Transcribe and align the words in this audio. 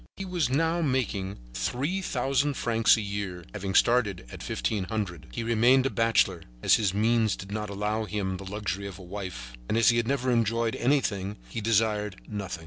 He 0.17 0.25
was 0.25 0.49
now 0.49 0.81
making 0.81 1.37
three 1.53 2.01
thousand 2.01 2.55
francs 2.55 2.97
a 2.97 3.01
year, 3.01 3.45
having 3.53 3.75
started 3.75 4.25
at 4.31 4.41
fifteen 4.41 4.85
hundred. 4.85 5.27
He 5.31 5.41
had 5.41 5.47
remained 5.49 5.85
a 5.85 5.91
bachelor, 5.91 6.41
as 6.63 6.73
his 6.73 6.91
means 6.91 7.35
did 7.35 7.51
not 7.51 7.69
allow 7.69 8.05
him 8.05 8.37
the 8.37 8.45
luxury 8.51 8.87
of 8.87 8.97
a 8.97 9.03
wife, 9.03 9.53
and 9.69 9.77
as 9.77 9.89
he 9.89 9.97
had 9.97 10.07
never 10.07 10.31
enjoyed 10.31 10.75
anything, 10.75 11.37
he 11.49 11.61
desired 11.61 12.19
nothing. 12.27 12.59